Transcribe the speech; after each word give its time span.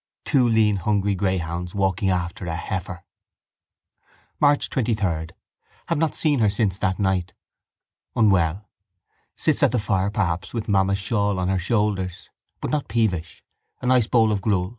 Two 0.25 0.49
lean 0.49 0.77
hungry 0.77 1.13
greyhounds 1.13 1.75
walking 1.75 2.09
after 2.09 2.47
a 2.47 2.55
heifer. 2.55 3.03
March 4.39 4.67
23. 4.67 5.27
Have 5.89 5.97
not 5.99 6.15
seen 6.15 6.39
her 6.39 6.49
since 6.49 6.79
that 6.79 6.97
night. 6.97 7.33
Unwell? 8.15 8.67
Sits 9.35 9.61
at 9.61 9.71
the 9.71 9.77
fire 9.77 10.09
perhaps 10.09 10.55
with 10.55 10.67
mamma's 10.67 10.97
shawl 10.97 11.37
on 11.37 11.49
her 11.49 11.59
shoulders. 11.59 12.31
But 12.61 12.71
not 12.71 12.87
peevish. 12.87 13.43
A 13.79 13.85
nice 13.85 14.07
bowl 14.07 14.31
of 14.31 14.41
gruel? 14.41 14.69